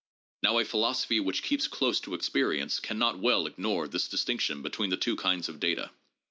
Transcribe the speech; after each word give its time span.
Now 0.41 0.57
a 0.57 0.65
philosophy 0.65 1.19
which 1.19 1.43
keeps 1.43 1.67
close 1.67 1.99
to 1.99 2.15
experience 2.15 2.79
can 2.79 2.97
not 2.97 3.19
well 3.19 3.45
ignore 3.45 3.87
this 3.87 4.07
distinction 4.07 4.63
between 4.63 4.89
the 4.89 4.97
two 4.97 5.15
kinds 5.15 5.47
of 5.47 5.59
data. 5.59 5.91